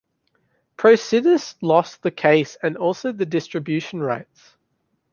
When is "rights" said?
4.01-4.55